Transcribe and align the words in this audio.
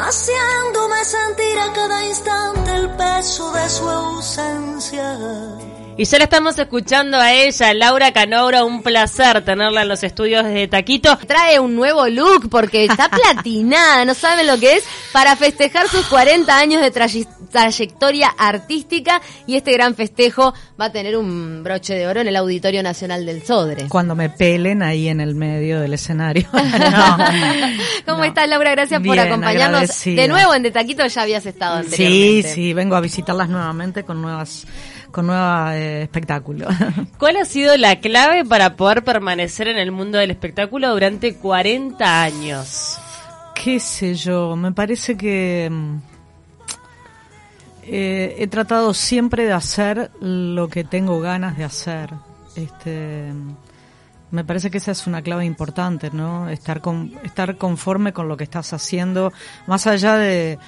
haciéndome 0.00 1.04
sentir 1.04 1.58
a 1.58 1.72
cada 1.72 2.04
instante 2.04 2.74
el 2.74 2.90
peso 2.90 3.52
de 3.52 3.68
su 3.68 3.88
ausencia. 3.88 5.18
Y 5.98 6.04
ya 6.04 6.18
la 6.18 6.24
estamos 6.24 6.56
escuchando 6.56 7.16
a 7.16 7.32
ella, 7.32 7.74
Laura 7.74 8.12
Canobra, 8.12 8.62
un 8.62 8.84
placer 8.84 9.44
tenerla 9.44 9.82
en 9.82 9.88
los 9.88 10.04
estudios 10.04 10.44
de 10.44 10.68
Taquito. 10.68 11.18
Trae 11.26 11.58
un 11.58 11.74
nuevo 11.74 12.06
look 12.06 12.48
porque 12.48 12.84
está 12.84 13.08
platinada, 13.10 14.04
no 14.04 14.14
saben 14.14 14.46
lo 14.46 14.60
que 14.60 14.76
es, 14.76 14.84
para 15.12 15.34
festejar 15.34 15.88
sus 15.88 16.06
40 16.06 16.56
años 16.56 16.82
de 16.82 16.92
trayectoria 17.50 18.28
artística 18.28 19.20
y 19.48 19.56
este 19.56 19.72
gran 19.72 19.96
festejo 19.96 20.54
va 20.80 20.84
a 20.84 20.92
tener 20.92 21.16
un 21.16 21.64
broche 21.64 21.94
de 21.94 22.06
oro 22.06 22.20
en 22.20 22.28
el 22.28 22.36
Auditorio 22.36 22.80
Nacional 22.84 23.26
del 23.26 23.42
Sodre. 23.42 23.88
Cuando 23.88 24.14
me 24.14 24.30
pelen 24.30 24.84
ahí 24.84 25.08
en 25.08 25.20
el 25.20 25.34
medio 25.34 25.80
del 25.80 25.94
escenario. 25.94 26.46
¿Cómo 28.06 28.22
estás 28.22 28.48
Laura? 28.48 28.70
Gracias 28.70 29.02
por 29.02 29.18
acompañarnos. 29.18 30.04
De 30.04 30.28
nuevo 30.28 30.54
en 30.54 30.62
De 30.62 30.70
Taquito 30.70 31.04
ya 31.04 31.22
habías 31.22 31.44
estado 31.44 31.78
anteriormente. 31.78 32.48
Sí, 32.50 32.54
sí, 32.54 32.72
vengo 32.72 32.94
a 32.94 33.00
visitarlas 33.00 33.48
nuevamente 33.48 34.04
con 34.04 34.22
nuevas 34.22 34.64
con 35.10 35.26
nuevo 35.26 35.70
eh, 35.70 35.87
espectáculo. 36.02 36.68
¿Cuál 37.18 37.36
ha 37.36 37.44
sido 37.44 37.76
la 37.76 38.00
clave 38.00 38.44
para 38.44 38.76
poder 38.76 39.04
permanecer 39.04 39.68
en 39.68 39.78
el 39.78 39.92
mundo 39.92 40.18
del 40.18 40.30
espectáculo 40.30 40.90
durante 40.90 41.34
40 41.34 42.22
años? 42.22 42.98
¿Qué 43.54 43.80
sé 43.80 44.14
yo? 44.14 44.56
Me 44.56 44.72
parece 44.72 45.16
que 45.16 45.68
mm, 45.70 45.96
eh, 47.84 48.36
he 48.38 48.46
tratado 48.46 48.94
siempre 48.94 49.44
de 49.44 49.52
hacer 49.52 50.10
lo 50.20 50.68
que 50.68 50.84
tengo 50.84 51.20
ganas 51.20 51.56
de 51.56 51.64
hacer. 51.64 52.10
Este, 52.54 53.32
me 54.30 54.44
parece 54.44 54.70
que 54.70 54.78
esa 54.78 54.92
es 54.92 55.06
una 55.06 55.22
clave 55.22 55.44
importante, 55.44 56.10
¿no? 56.12 56.48
Estar 56.48 56.80
con, 56.80 57.14
estar 57.24 57.56
conforme 57.56 58.12
con 58.12 58.28
lo 58.28 58.36
que 58.36 58.44
estás 58.44 58.72
haciendo, 58.72 59.32
más 59.66 59.86
allá 59.86 60.16
de 60.16 60.58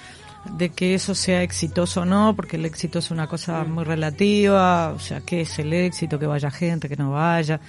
de 0.44 0.70
que 0.70 0.94
eso 0.94 1.14
sea 1.14 1.42
exitoso 1.42 2.02
o 2.02 2.04
no, 2.04 2.34
porque 2.34 2.56
el 2.56 2.64
éxito 2.64 2.98
es 2.98 3.10
una 3.10 3.26
cosa 3.26 3.64
muy 3.64 3.84
relativa, 3.84 4.92
o 4.92 4.98
sea, 4.98 5.20
¿qué 5.20 5.42
es 5.42 5.58
el 5.58 5.72
éxito? 5.72 6.18
Que 6.18 6.26
vaya 6.26 6.50
gente, 6.50 6.88
que 6.88 6.96
no 6.96 7.12
vaya 7.12 7.60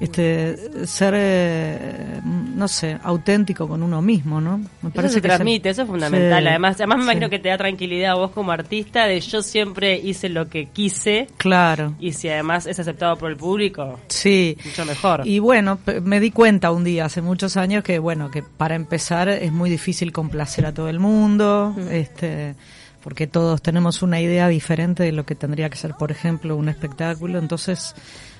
este 0.00 0.86
ser 0.86 1.14
eh, 1.16 2.20
no 2.24 2.66
sé 2.68 2.98
auténtico 3.02 3.68
con 3.68 3.82
uno 3.82 4.00
mismo 4.00 4.40
no 4.40 4.58
me 4.80 4.90
parece 4.90 5.12
eso 5.12 5.14
se 5.14 5.20
transmite 5.20 5.68
eso 5.68 5.82
es 5.82 5.88
fundamental. 5.88 6.46
Además 6.46 6.76
además 6.76 6.98
me 6.98 7.04
imagino 7.04 7.28
que 7.28 7.38
te 7.38 7.50
da 7.50 7.58
tranquilidad 7.58 8.12
a 8.12 8.14
vos 8.14 8.30
como 8.30 8.50
artista 8.50 9.04
de 9.04 9.20
yo 9.20 9.42
siempre 9.42 9.98
hice 9.98 10.28
lo 10.28 10.48
que 10.48 10.66
quise. 10.66 11.28
Claro. 11.36 11.94
Y 12.00 12.12
si 12.12 12.28
además 12.28 12.66
es 12.66 12.80
aceptado 12.80 13.16
por 13.16 13.30
el 13.30 13.36
público 13.36 14.00
sí. 14.08 14.56
mucho 14.64 14.84
mejor. 14.86 15.22
Y 15.26 15.38
bueno 15.38 15.78
me 16.02 16.18
di 16.18 16.30
cuenta 16.30 16.70
un 16.70 16.84
día 16.84 17.04
hace 17.04 17.20
muchos 17.20 17.56
años 17.56 17.84
que 17.84 17.98
bueno 17.98 18.30
que 18.30 18.42
para 18.42 18.74
empezar 18.74 19.28
es 19.28 19.52
muy 19.52 19.68
difícil 19.68 20.12
complacer 20.12 20.64
a 20.66 20.72
todo 20.72 20.88
el 20.88 20.98
mundo 20.98 21.76
este 21.90 22.54
porque 23.02 23.26
todos 23.26 23.62
tenemos 23.62 24.02
una 24.02 24.20
idea 24.20 24.48
diferente 24.48 25.02
de 25.02 25.12
lo 25.12 25.24
que 25.24 25.34
tendría 25.34 25.70
que 25.70 25.76
ser 25.76 25.94
por 25.94 26.10
ejemplo 26.10 26.56
un 26.56 26.68
espectáculo 26.68 27.38
entonces 27.38 27.94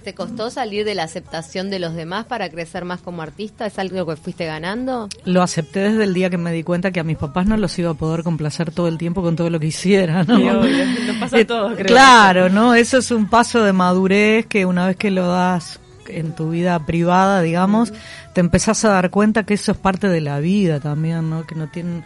¿Te 0.05 0.15
costó 0.15 0.49
salir 0.51 0.87
de 0.87 0.95
la 0.95 1.03
aceptación 1.03 1.69
de 1.69 1.79
los 1.79 1.95
demás 1.95 2.25
para 2.25 2.49
crecer 2.49 2.87
más 2.87 3.01
como 3.03 3.21
artista? 3.21 3.67
¿Es 3.67 3.79
algo 3.79 4.07
que 4.07 4.17
fuiste 4.17 4.47
ganando? 4.47 5.11
Lo 5.27 5.43
acepté 5.43 5.81
desde 5.81 6.05
el 6.05 6.15
día 6.15 6.31
que 6.31 6.39
me 6.39 6.53
di 6.53 6.63
cuenta 6.63 6.91
que 6.91 7.01
a 7.01 7.05
mis 7.05 7.19
papás 7.19 7.47
no 7.47 7.57
los 7.59 7.79
iba 7.79 7.91
a 7.91 7.95
poder 7.95 8.23
complacer 8.23 8.71
todo 8.71 8.89
el 8.89 8.97
tiempo 8.97 9.21
con 9.21 9.37
todo 9.37 9.51
lo 9.51 9.61
que 9.61 9.67
hiciera, 9.67 10.25
¿no? 10.25 10.39
nos 10.39 11.17
pasa 11.17 11.39
a 11.39 11.47
todos, 11.47 11.75
creo. 11.75 11.87
Claro, 11.87 12.49
¿no? 12.49 12.75
Eso 12.75 12.99
es 12.99 13.11
un 13.11 13.29
paso 13.29 13.63
de 13.63 13.75
madurez 13.75 14.47
que 14.47 14.65
una 14.65 14.87
vez 14.87 14.97
que 14.97 15.11
lo 15.11 15.27
das 15.27 15.81
en 16.09 16.35
tu 16.35 16.51
vida 16.51 16.87
privada, 16.87 17.43
digamos, 17.43 17.93
te 18.33 18.41
empezás 18.41 18.85
a 18.85 18.91
dar 18.91 19.11
cuenta 19.11 19.45
que 19.45 19.55
eso 19.55 19.73
es 19.73 19.79
parte 19.79 20.09
de 20.09 20.23
la 20.23 20.41
vida 20.41 20.81
también, 20.81 21.29
¿no? 21.29 21.47
Que 21.47 21.55
no 21.55 21.69
tienen 21.69 22.05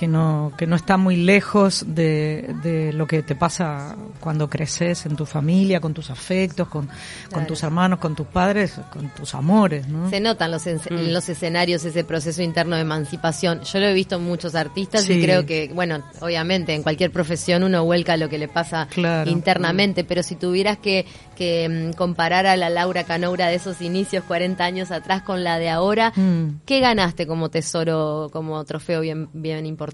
que 0.00 0.08
no, 0.08 0.50
que 0.56 0.66
no 0.66 0.76
está 0.76 0.96
muy 0.96 1.14
lejos 1.14 1.84
de, 1.86 2.54
de, 2.62 2.90
lo 2.94 3.06
que 3.06 3.22
te 3.22 3.34
pasa 3.34 3.94
cuando 4.18 4.48
creces 4.48 5.04
en 5.04 5.14
tu 5.14 5.26
familia, 5.26 5.78
con 5.78 5.92
tus 5.92 6.08
afectos, 6.08 6.68
con, 6.68 6.88
con 7.30 7.46
tus 7.46 7.62
hermanos, 7.62 7.98
con 7.98 8.16
tus 8.16 8.26
padres, 8.26 8.80
con 8.90 9.10
tus 9.10 9.34
amores. 9.34 9.86
¿no? 9.88 10.08
Se 10.08 10.18
notan 10.18 10.52
los, 10.52 10.66
en, 10.66 10.78
mm. 10.78 11.12
los 11.12 11.28
escenarios 11.28 11.84
ese 11.84 12.02
proceso 12.02 12.40
interno 12.40 12.76
de 12.76 12.82
emancipación. 12.82 13.60
Yo 13.60 13.78
lo 13.78 13.88
he 13.88 13.92
visto 13.92 14.16
en 14.16 14.22
muchos 14.22 14.54
artistas 14.54 15.06
y 15.10 15.20
creo 15.20 15.44
que, 15.44 15.70
bueno, 15.74 16.02
obviamente 16.22 16.74
en 16.74 16.82
cualquier 16.82 17.12
profesión 17.12 17.62
uno 17.62 17.84
vuelca 17.84 18.16
lo 18.16 18.30
que 18.30 18.38
le 18.38 18.48
pasa 18.48 18.88
internamente, 19.26 20.02
pero 20.02 20.22
si 20.22 20.34
tuvieras 20.34 20.78
que, 20.78 21.04
que 21.36 21.90
mm, 21.90 21.92
comparar 21.94 22.46
a 22.46 22.56
la 22.56 22.70
Laura 22.70 23.04
Canoura 23.04 23.48
de 23.48 23.56
esos 23.56 23.82
inicios 23.82 24.24
40 24.24 24.64
años 24.64 24.92
atrás 24.92 25.20
con 25.20 25.44
la 25.44 25.58
de 25.58 25.68
ahora, 25.68 26.14
mm. 26.16 26.62
¿qué 26.64 26.80
ganaste 26.80 27.26
como 27.26 27.50
tesoro, 27.50 28.30
como 28.32 28.64
trofeo 28.64 29.02
bien, 29.02 29.28
bien 29.34 29.66
importante? 29.66 29.89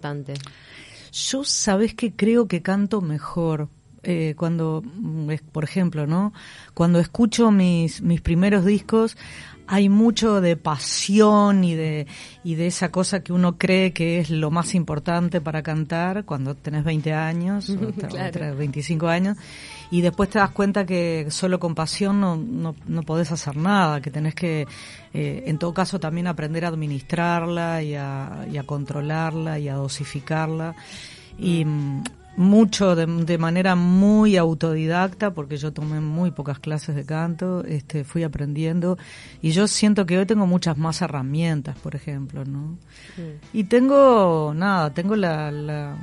Yo 1.12 1.44
sabes 1.44 1.94
que 1.94 2.12
creo 2.12 2.46
que 2.48 2.62
canto 2.62 3.00
mejor. 3.00 3.68
Eh, 4.02 4.34
cuando, 4.36 4.82
mm, 4.84 5.30
por 5.50 5.64
ejemplo, 5.64 6.06
¿no? 6.06 6.32
Cuando 6.74 7.00
escucho 7.00 7.50
mis, 7.50 8.02
mis 8.02 8.20
primeros 8.20 8.64
discos, 8.64 9.16
hay 9.68 9.88
mucho 9.88 10.40
de 10.40 10.56
pasión 10.56 11.64
y 11.64 11.74
de, 11.74 12.06
y 12.44 12.54
de 12.54 12.66
esa 12.66 12.90
cosa 12.90 13.20
que 13.20 13.32
uno 13.32 13.58
cree 13.58 13.92
que 13.92 14.18
es 14.18 14.30
lo 14.30 14.50
más 14.50 14.74
importante 14.74 15.40
para 15.40 15.62
cantar 15.62 16.24
cuando 16.24 16.54
tenés 16.54 16.84
20 16.84 17.12
años, 17.12 17.70
o 17.70 18.56
25 18.56 19.08
años, 19.08 19.36
y 19.90 20.00
después 20.00 20.30
te 20.30 20.38
das 20.38 20.50
cuenta 20.50 20.86
que 20.86 21.26
solo 21.30 21.58
con 21.58 21.74
pasión 21.74 22.20
no, 22.20 22.36
no, 22.36 22.74
no 22.86 23.02
podés 23.02 23.32
hacer 23.32 23.56
nada, 23.56 24.00
que 24.00 24.10
tenés 24.10 24.34
que, 24.34 24.66
eh, 25.12 25.44
en 25.46 25.58
todo 25.58 25.74
caso, 25.74 26.00
también 26.00 26.26
aprender 26.26 26.64
a 26.64 26.68
administrarla 26.68 27.82
y 27.82 27.94
a, 27.94 28.46
y 28.50 28.56
a 28.56 28.64
controlarla 28.64 29.58
y 29.58 29.68
a 29.68 29.74
dosificarla. 29.74 30.74
Y 31.38 31.64
mm, 31.64 32.02
mucho 32.36 32.94
de, 32.94 33.38
manera 33.38 33.74
muy 33.74 34.36
autodidacta, 34.36 35.32
porque 35.32 35.56
yo 35.56 35.72
tomé 35.72 36.00
muy 36.00 36.30
pocas 36.30 36.58
clases 36.58 36.94
de 36.94 37.04
canto, 37.04 37.64
este, 37.64 38.04
fui 38.04 38.22
aprendiendo 38.22 38.98
y 39.42 39.50
yo 39.50 39.66
siento 39.66 40.06
que 40.06 40.18
hoy 40.18 40.26
tengo 40.26 40.46
muchas 40.46 40.76
más 40.76 41.00
herramientas, 41.02 41.76
por 41.78 41.94
ejemplo, 41.94 42.44
¿no? 42.44 42.76
Y 43.52 43.64
tengo, 43.64 44.52
nada, 44.54 44.92
tengo 44.92 45.16
la, 45.16 45.50
la 45.50 45.96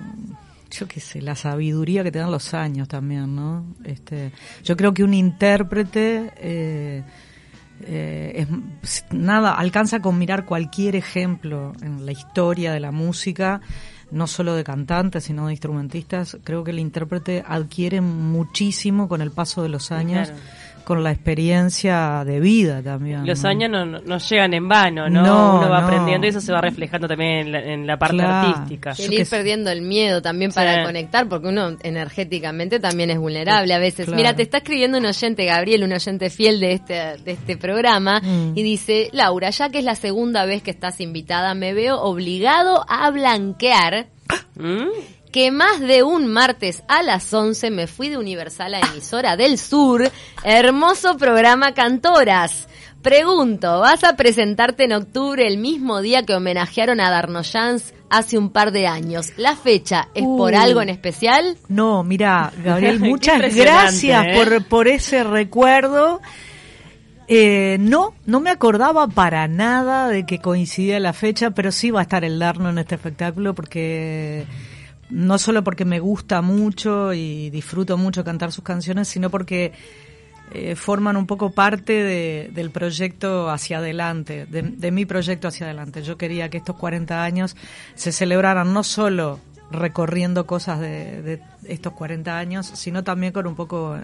yo 0.71 0.87
qué 0.87 0.99
sé, 0.99 1.21
la 1.21 1.35
sabiduría 1.35 2.03
que 2.03 2.11
te 2.11 2.19
dan 2.19 2.31
los 2.31 2.53
años 2.53 2.87
también, 2.87 3.35
¿no? 3.35 3.65
Este, 3.83 4.31
yo 4.63 4.75
creo 4.75 4.93
que 4.93 5.03
un 5.03 5.13
intérprete 5.13 6.31
eh, 6.37 7.03
eh, 7.81 8.47
es, 8.81 9.05
nada, 9.11 9.53
alcanza 9.53 10.01
con 10.01 10.17
mirar 10.17 10.45
cualquier 10.45 10.95
ejemplo 10.95 11.73
en 11.81 12.05
la 12.05 12.11
historia 12.11 12.71
de 12.73 12.79
la 12.79 12.91
música 12.91 13.61
no 14.13 14.27
solo 14.27 14.53
de 14.55 14.63
cantantes, 14.63 15.25
sino 15.25 15.47
de 15.47 15.53
instrumentistas, 15.53 16.37
creo 16.43 16.63
que 16.63 16.71
el 16.71 16.79
intérprete 16.79 17.43
adquiere 17.45 17.99
muchísimo 17.99 19.09
con 19.09 19.21
el 19.21 19.31
paso 19.31 19.63
de 19.63 19.69
los 19.69 19.91
años. 19.91 20.31
Con 20.83 21.03
la 21.03 21.11
experiencia 21.11 22.23
de 22.25 22.39
vida 22.39 22.81
también. 22.81 23.25
Los 23.25 23.45
años 23.45 23.69
no, 23.71 24.17
llegan 24.17 24.53
en 24.53 24.67
vano, 24.67 25.09
¿no? 25.09 25.57
Uno 25.57 25.69
va 25.69 25.85
aprendiendo 25.85 26.27
y 26.27 26.29
eso 26.29 26.41
se 26.41 26.51
va 26.51 26.61
reflejando 26.61 27.07
también 27.07 27.53
en 27.53 27.87
la, 27.87 27.97
parte 27.97 28.21
artística. 28.21 28.93
El 28.97 29.13
ir 29.13 29.27
perdiendo 29.27 29.71
el 29.71 29.81
miedo 29.81 30.21
también 30.21 30.51
para 30.51 30.83
conectar, 30.83 31.27
porque 31.27 31.47
uno 31.47 31.77
energéticamente 31.81 32.79
también 32.79 33.09
es 33.09 33.17
vulnerable 33.17 33.73
a 33.73 33.79
veces. 33.79 34.09
Mira, 34.09 34.35
te 34.35 34.43
está 34.43 34.57
escribiendo 34.57 34.97
un 34.97 35.05
oyente, 35.05 35.45
Gabriel, 35.45 35.83
un 35.83 35.93
oyente 35.93 36.29
fiel 36.29 36.59
de 36.59 36.73
este, 36.73 36.93
de 36.93 37.31
este 37.31 37.57
programa, 37.57 38.19
mm. 38.21 38.53
y 38.55 38.63
dice, 38.63 39.09
Laura, 39.13 39.49
ya 39.49 39.69
que 39.69 39.79
es 39.79 39.85
la 39.85 39.95
segunda 39.95 40.45
vez 40.45 40.63
que 40.63 40.71
estás 40.71 40.99
invitada, 41.01 41.53
me 41.53 41.73
veo 41.73 42.01
obligado 42.01 42.85
a 42.87 43.09
blanquear 43.11 44.07
que 45.33 45.49
más 45.49 45.79
de 45.79 46.03
un 46.03 46.27
martes 46.27 46.83
a 46.87 47.01
las 47.01 47.33
11 47.33 47.71
me 47.71 47.87
fui 47.87 48.07
de 48.07 48.17
Universal 48.17 48.75
a 48.75 48.79
emisora 48.79 49.35
del 49.35 49.57
Sur, 49.57 50.11
hermoso 50.43 51.17
programa 51.17 51.73
Cantoras. 51.73 52.67
Pregunto, 53.01 53.79
¿vas 53.79 54.03
a 54.03 54.15
presentarte 54.15 54.83
en 54.83 54.93
octubre 54.93 55.47
el 55.47 55.57
mismo 55.57 56.01
día 56.03 56.21
que 56.21 56.35
homenajearon 56.35 57.01
a 57.01 57.09
Darnoyans 57.09 57.95
hace 58.11 58.37
un 58.37 58.51
par 58.51 58.71
de 58.71 58.85
años? 58.85 59.33
¿La 59.35 59.55
fecha 59.55 60.07
es 60.13 60.23
por 60.23 60.53
uh. 60.53 60.57
algo 60.57 60.83
en 60.83 60.89
especial? 60.89 61.57
No, 61.67 62.03
mira, 62.03 62.53
Gabriel, 62.63 62.99
muchas 62.99 63.55
gracias 63.55 64.25
¿eh? 64.27 64.33
por, 64.35 64.63
por 64.65 64.87
ese 64.87 65.23
recuerdo. 65.23 66.21
Eh, 67.27 67.77
no, 67.79 68.13
no 68.27 68.39
me 68.39 68.51
acordaba 68.51 69.07
para 69.07 69.47
nada 69.47 70.09
de 70.09 70.27
que 70.27 70.37
coincidía 70.37 70.99
la 70.99 71.13
fecha, 71.13 71.51
pero 71.51 71.71
sí 71.71 71.89
va 71.89 72.01
a 72.01 72.03
estar 72.03 72.23
el 72.23 72.37
Darno 72.37 72.69
en 72.69 72.77
este 72.77 72.95
espectáculo 72.95 73.55
porque 73.55 74.45
no 75.13 75.37
solo 75.37 75.63
porque 75.63 75.85
me 75.85 75.99
gusta 75.99 76.41
mucho 76.41 77.13
y 77.13 77.49
disfruto 77.51 77.97
mucho 77.97 78.23
cantar 78.23 78.51
sus 78.51 78.63
canciones, 78.63 79.07
sino 79.07 79.29
porque 79.29 79.71
eh, 80.51 80.75
forman 80.75 81.17
un 81.17 81.27
poco 81.27 81.51
parte 81.51 82.03
del 82.51 82.71
proyecto 82.71 83.49
hacia 83.49 83.77
adelante, 83.77 84.45
de, 84.47 84.91
mi 84.91 85.05
proyecto 85.05 85.47
hacia 85.47 85.67
adelante. 85.67 86.01
Yo 86.01 86.17
quería 86.17 86.49
que 86.49 86.57
estos 86.57 86.75
40 86.77 87.23
años 87.23 87.55
se 87.93 88.11
celebraran 88.11 88.73
no 88.73 88.83
solo 88.83 89.39
recorriendo 89.71 90.45
cosas 90.45 90.79
de, 90.79 91.41
estos 91.63 91.93
40 91.93 92.37
años, 92.37 92.71
sino 92.73 93.03
también 93.03 93.33
con 93.33 93.47
un 93.47 93.55
poco... 93.55 93.95
Eh, 93.95 94.01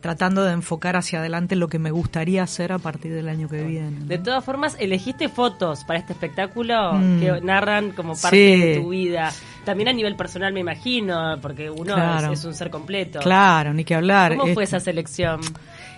tratando 0.00 0.44
de 0.44 0.52
enfocar 0.52 0.96
hacia 0.96 1.20
adelante 1.20 1.56
lo 1.56 1.68
que 1.68 1.78
me 1.78 1.90
gustaría 1.90 2.42
hacer 2.42 2.72
a 2.72 2.78
partir 2.78 3.12
del 3.12 3.28
año 3.28 3.48
que 3.48 3.62
viene. 3.62 3.98
De 4.06 4.16
todas 4.16 4.42
formas, 4.42 4.74
elegiste 4.80 5.28
fotos 5.28 5.84
para 5.84 5.98
este 5.98 6.14
espectáculo 6.14 6.94
mm. 6.94 7.20
que 7.20 7.40
narran 7.42 7.92
como 7.92 8.16
parte 8.16 8.36
de 8.36 8.80
tu 8.80 8.88
vida. 8.88 9.30
También 9.64 9.88
a 9.88 9.92
nivel 9.92 10.16
personal, 10.16 10.52
me 10.52 10.60
imagino, 10.60 11.38
porque 11.40 11.68
uno 11.70 11.94
es, 12.32 12.44
un 12.44 12.54
ser 12.54 12.70
completo. 12.70 13.20
Claro, 13.20 13.74
ni 13.74 13.84
que 13.84 13.94
hablar. 13.94 14.36
¿Cómo 14.36 14.54
fue 14.54 14.64
esa 14.64 14.80
selección? 14.80 15.40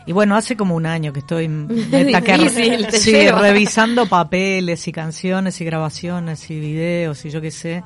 Y 0.05 0.13
bueno, 0.13 0.37
hace 0.37 0.57
como 0.57 0.75
un 0.75 0.87
año 0.87 1.13
que 1.13 1.21
estoy 1.21 1.47
sí, 2.91 3.31
revisando 3.31 4.07
papeles 4.07 4.89
y 4.89 4.93
canciones 4.93 5.61
y 5.61 5.65
grabaciones 5.65 6.51
y 6.51 6.59
videos 6.59 7.25
y 7.25 7.31
yo 7.31 7.41
qué 7.41 7.51
sé. 7.51 7.85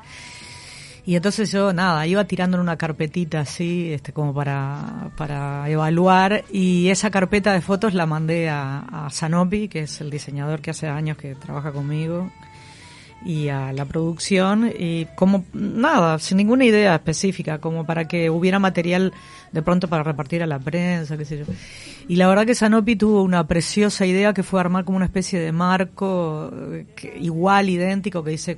Y 1.05 1.15
entonces 1.15 1.49
yo, 1.51 1.71
nada, 1.71 2.05
iba 2.05 2.25
tirando 2.25 2.57
en 2.57 2.61
una 2.61 2.75
carpetita 2.75 3.39
así, 3.39 3.93
este, 3.93 4.11
como 4.11 4.33
para, 4.33 5.09
para 5.15 5.69
evaluar, 5.69 6.43
y 6.51 6.89
esa 6.89 7.09
carpeta 7.09 7.53
de 7.53 7.61
fotos 7.61 7.93
la 7.93 8.05
mandé 8.05 8.49
a, 8.49 8.79
a 8.79 9.09
Sanopi, 9.09 9.69
que 9.69 9.83
es 9.83 10.01
el 10.01 10.09
diseñador 10.09 10.59
que 10.59 10.71
hace 10.71 10.87
años 10.87 11.15
que 11.15 11.33
trabaja 11.35 11.71
conmigo, 11.71 12.29
y 13.25 13.49
a 13.49 13.73
la 13.73 13.85
producción 13.85 14.71
y 14.77 15.05
como 15.15 15.45
nada, 15.53 16.19
sin 16.19 16.37
ninguna 16.37 16.65
idea 16.65 16.95
específica, 16.95 17.59
como 17.59 17.85
para 17.85 18.07
que 18.07 18.29
hubiera 18.29 18.59
material 18.59 19.13
de 19.51 19.61
pronto 19.61 19.87
para 19.87 20.03
repartir 20.03 20.43
a 20.43 20.47
la 20.47 20.59
prensa, 20.59 21.17
qué 21.17 21.25
sé 21.25 21.39
yo. 21.39 21.45
Y 22.07 22.15
la 22.15 22.27
verdad 22.27 22.45
que 22.45 22.55
Sanopi 22.55 22.95
tuvo 22.95 23.23
una 23.23 23.47
preciosa 23.47 24.05
idea 24.05 24.33
que 24.33 24.43
fue 24.43 24.59
armar 24.59 24.85
como 24.85 24.97
una 24.97 25.05
especie 25.05 25.39
de 25.39 25.51
marco 25.51 26.51
igual, 27.19 27.69
idéntico, 27.69 28.23
que 28.23 28.31
dice 28.31 28.57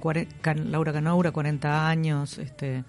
Laura 0.70 0.94
Canaura, 0.94 1.32
40 1.32 1.88
años, 1.88 2.38
este 2.38 2.84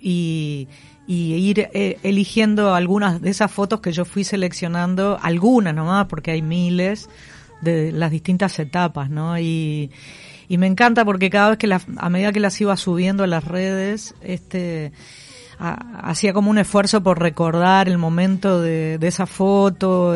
y, 0.00 0.68
y 1.06 1.34
ir 1.34 1.68
eh, 1.72 1.98
eligiendo 2.02 2.74
algunas 2.74 3.20
de 3.20 3.30
esas 3.30 3.50
fotos 3.50 3.80
que 3.80 3.92
yo 3.92 4.04
fui 4.04 4.24
seleccionando, 4.24 5.18
algunas 5.20 5.74
nomás, 5.74 6.06
porque 6.06 6.30
hay 6.30 6.42
miles 6.42 7.08
de 7.60 7.92
las 7.92 8.10
distintas 8.10 8.58
etapas, 8.58 9.10
¿no? 9.10 9.38
Y, 9.38 9.90
y 10.50 10.58
me 10.58 10.66
encanta 10.66 11.04
porque 11.04 11.30
cada 11.30 11.50
vez 11.50 11.58
que 11.58 11.72
a 11.72 12.08
medida 12.10 12.32
que 12.32 12.40
las 12.40 12.60
iba 12.60 12.76
subiendo 12.76 13.22
a 13.22 13.28
las 13.28 13.44
redes, 13.44 14.16
este 14.20 14.90
hacía 15.60 16.32
como 16.32 16.50
un 16.50 16.58
esfuerzo 16.58 17.04
por 17.04 17.20
recordar 17.20 17.88
el 17.88 17.98
momento 17.98 18.60
de, 18.60 18.98
esa 19.00 19.26
foto, 19.26 20.12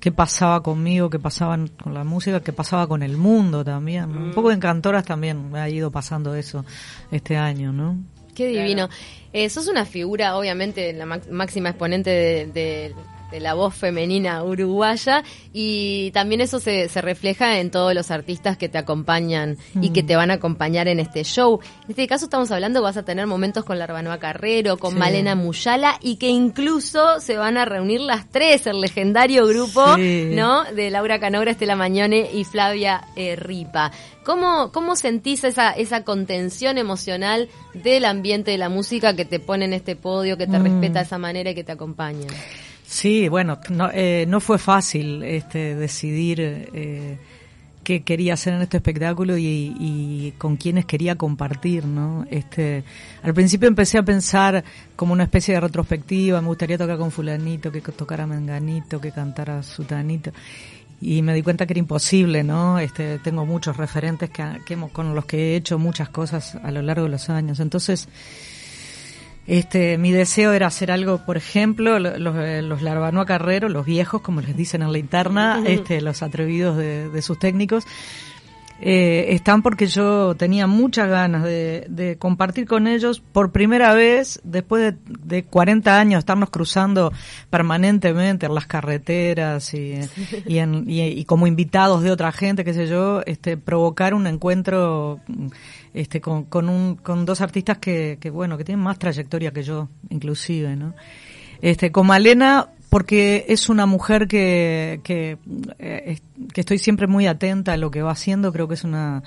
qué 0.00 0.12
pasaba 0.12 0.62
conmigo, 0.62 1.10
qué 1.10 1.18
pasaba 1.18 1.58
con 1.82 1.92
la 1.92 2.04
música, 2.04 2.40
qué 2.40 2.54
pasaba 2.54 2.86
con 2.86 3.02
el 3.02 3.18
mundo 3.18 3.62
también. 3.62 4.16
Un 4.16 4.32
poco 4.32 4.48
de 4.48 4.54
encantoras 4.54 5.04
también 5.04 5.52
me 5.52 5.60
ha 5.60 5.68
ido 5.68 5.90
pasando 5.90 6.34
eso 6.34 6.64
este 7.10 7.36
año, 7.36 7.70
¿no? 7.70 7.98
Qué 8.34 8.48
divino. 8.48 8.88
Eh, 9.30 9.50
sos 9.50 9.68
una 9.68 9.84
figura, 9.84 10.38
obviamente, 10.38 10.94
la 10.94 11.04
máxima 11.04 11.68
exponente 11.68 12.08
de 12.08 12.46
de 12.46 12.94
la 13.38 13.54
voz 13.54 13.74
femenina 13.74 14.42
uruguaya 14.42 15.22
y 15.52 16.10
también 16.12 16.40
eso 16.40 16.58
se, 16.58 16.88
se 16.88 17.00
refleja 17.00 17.60
en 17.60 17.70
todos 17.70 17.94
los 17.94 18.10
artistas 18.10 18.56
que 18.56 18.68
te 18.68 18.78
acompañan 18.78 19.58
y 19.80 19.90
que 19.90 20.02
mm. 20.02 20.06
te 20.06 20.16
van 20.16 20.30
a 20.30 20.34
acompañar 20.34 20.88
en 20.88 21.00
este 21.00 21.22
show. 21.22 21.60
En 21.84 21.90
este 21.90 22.06
caso 22.06 22.24
estamos 22.24 22.50
hablando, 22.50 22.82
vas 22.82 22.96
a 22.96 23.04
tener 23.04 23.26
momentos 23.26 23.64
con 23.64 23.78
la 23.78 23.84
Arbanoa 23.84 24.18
Carrero, 24.18 24.78
con 24.78 24.98
Malena 24.98 25.34
Muyala 25.34 25.98
y 26.00 26.16
que 26.16 26.28
incluso 26.28 27.20
se 27.20 27.36
van 27.36 27.56
a 27.56 27.64
reunir 27.64 28.00
las 28.00 28.28
tres, 28.30 28.66
el 28.66 28.80
legendario 28.80 29.46
grupo, 29.46 29.96
¿no? 29.96 30.64
De 30.64 30.90
Laura 30.90 31.20
Canobra, 31.20 31.52
Estela 31.52 31.76
Mañone 31.76 32.30
y 32.32 32.44
Flavia 32.44 33.02
eh, 33.16 33.36
Ripa. 33.36 33.92
¿Cómo, 34.24 34.70
¿Cómo 34.72 34.96
sentís 34.96 35.44
esa, 35.44 35.72
esa 35.72 36.04
contención 36.04 36.78
emocional 36.78 37.48
del 37.74 38.04
ambiente 38.04 38.50
de 38.50 38.58
la 38.58 38.68
música 38.68 39.16
que 39.16 39.24
te 39.24 39.40
pone 39.40 39.64
en 39.64 39.72
este 39.72 39.96
podio, 39.96 40.36
que 40.36 40.46
te 40.46 40.58
mm. 40.58 40.62
respeta 40.62 40.98
de 41.00 41.04
esa 41.04 41.18
manera 41.18 41.50
y 41.50 41.54
que 41.54 41.64
te 41.64 41.72
acompaña? 41.72 42.28
Sí, 42.90 43.28
bueno, 43.28 43.60
no, 43.68 43.88
eh, 43.94 44.24
no 44.26 44.40
fue 44.40 44.58
fácil 44.58 45.22
este, 45.22 45.76
decidir 45.76 46.40
eh, 46.40 47.18
qué 47.84 48.02
quería 48.02 48.34
hacer 48.34 48.54
en 48.54 48.62
este 48.62 48.78
espectáculo 48.78 49.38
y, 49.38 50.34
con 50.38 50.56
quiénes 50.56 50.86
quería 50.86 51.14
compartir, 51.14 51.84
¿no? 51.84 52.26
Este, 52.32 52.82
al 53.22 53.32
principio 53.32 53.68
empecé 53.68 53.96
a 53.98 54.02
pensar 54.02 54.64
como 54.96 55.12
una 55.12 55.22
especie 55.22 55.54
de 55.54 55.60
retrospectiva, 55.60 56.40
me 56.40 56.48
gustaría 56.48 56.76
tocar 56.76 56.98
con 56.98 57.12
fulanito, 57.12 57.70
que 57.70 57.80
tocara 57.80 58.26
menganito, 58.26 59.00
que 59.00 59.12
cantara 59.12 59.62
sutanito 59.62 60.32
y 61.00 61.22
me 61.22 61.32
di 61.32 61.42
cuenta 61.42 61.66
que 61.66 61.74
era 61.74 61.78
imposible, 61.78 62.42
¿no? 62.42 62.80
Este, 62.80 63.20
tengo 63.20 63.46
muchos 63.46 63.76
referentes 63.76 64.30
que, 64.30 64.44
que 64.66 64.74
hemos, 64.74 64.90
con 64.90 65.14
los 65.14 65.26
que 65.26 65.52
he 65.52 65.56
hecho 65.56 65.78
muchas 65.78 66.08
cosas 66.08 66.56
a 66.56 66.72
lo 66.72 66.82
largo 66.82 67.04
de 67.04 67.10
los 67.10 67.30
años. 67.30 67.60
Entonces, 67.60 68.08
este, 69.50 69.98
mi 69.98 70.12
deseo 70.12 70.52
era 70.52 70.68
hacer 70.68 70.92
algo, 70.92 71.18
por 71.18 71.36
ejemplo, 71.36 71.98
los, 71.98 72.16
los 72.20 72.82
Larbanoa 72.82 73.26
Carrero, 73.26 73.68
los 73.68 73.84
viejos, 73.84 74.20
como 74.20 74.40
les 74.40 74.56
dicen 74.56 74.80
en 74.80 74.92
la 74.92 74.98
interna, 74.98 75.60
este, 75.66 76.00
los 76.00 76.22
atrevidos 76.22 76.76
de, 76.76 77.20
sus 77.20 77.36
técnicos, 77.36 77.84
eh, 78.82 79.34
están 79.34 79.62
porque 79.62 79.86
yo 79.86 80.34
tenía 80.36 80.66
muchas 80.66 81.08
ganas 81.08 81.44
de, 81.44 82.16
compartir 82.18 82.66
con 82.66 82.86
ellos 82.86 83.20
por 83.20 83.52
primera 83.52 83.92
vez, 83.94 84.40
después 84.42 84.94
de, 85.06 85.44
40 85.44 85.98
años, 85.98 86.20
estarnos 86.20 86.50
cruzando 86.50 87.12
permanentemente 87.50 88.46
en 88.46 88.54
las 88.54 88.66
carreteras 88.66 89.74
y, 89.74 90.00
y, 90.46 91.24
como 91.24 91.46
invitados 91.46 92.02
de 92.02 92.10
otra 92.10 92.32
gente, 92.32 92.64
qué 92.64 92.72
sé 92.72 92.86
yo, 92.86 93.22
este, 93.26 93.56
provocar 93.56 94.14
un 94.14 94.26
encuentro 94.26 95.20
este, 95.92 96.20
con, 96.20 96.44
con, 96.44 96.68
un, 96.68 96.96
con 96.96 97.26
dos 97.26 97.42
artistas 97.42 97.78
que, 97.78 98.16
que, 98.20 98.30
bueno, 98.30 98.56
que 98.56 98.64
tienen 98.64 98.82
más 98.82 98.98
trayectoria 98.98 99.52
que 99.52 99.62
yo, 99.62 99.88
inclusive, 100.08 100.74
¿no? 100.76 100.94
Este, 101.60 101.92
con 101.92 102.06
Malena, 102.06 102.70
porque 102.90 103.46
es 103.48 103.68
una 103.68 103.86
mujer 103.86 104.26
que, 104.26 105.00
que, 105.04 105.38
eh, 105.78 106.18
que 106.52 106.60
estoy 106.60 106.78
siempre 106.78 107.06
muy 107.06 107.26
atenta 107.26 107.72
a 107.72 107.76
lo 107.76 107.90
que 107.90 108.02
va 108.02 108.10
haciendo, 108.10 108.52
creo 108.52 108.68
que 108.68 108.74
es 108.74 108.84
una, 108.84 109.22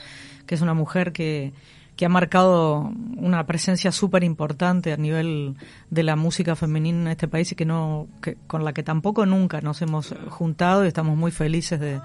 que 0.46 0.56
es 0.56 0.62
una 0.62 0.74
mujer 0.74 1.14
que, 1.14 1.54
que 1.96 2.06
ha 2.06 2.10
marcado 2.10 2.92
una 3.18 3.46
presencia 3.46 3.94
súper 3.94 4.26
importante 4.26 4.92
a 4.92 4.98
nivel 4.98 5.56
de 5.90 6.04
la 6.04 6.18
música 6.18 6.58
femenina 6.58 7.02
en 7.02 7.08
este 7.08 7.30
país 7.30 7.54
y 7.54 7.56
que 7.56 7.66
no, 7.66 8.08
que, 8.22 8.36
con 8.48 8.66
la 8.66 8.74
que 8.74 8.84
tampoco 8.84 9.26
nunca 9.26 9.62
nos 9.62 9.82
hemos 9.82 10.14
juntado 10.30 10.84
y 10.84 10.90
estamos 10.90 11.16
muy 11.16 11.32
felices 11.32 11.80
de, 11.80 12.02